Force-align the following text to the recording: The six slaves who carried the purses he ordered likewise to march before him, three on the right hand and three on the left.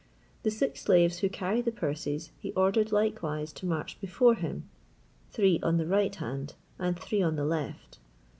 The 0.41 0.49
six 0.49 0.81
slaves 0.81 1.19
who 1.19 1.29
carried 1.29 1.65
the 1.65 1.71
purses 1.71 2.31
he 2.39 2.51
ordered 2.53 2.91
likewise 2.91 3.53
to 3.53 3.67
march 3.67 3.99
before 4.01 4.33
him, 4.33 4.67
three 5.29 5.59
on 5.61 5.77
the 5.77 5.85
right 5.85 6.15
hand 6.15 6.55
and 6.79 6.97
three 6.99 7.21
on 7.21 7.35
the 7.35 7.45
left. 7.45 7.99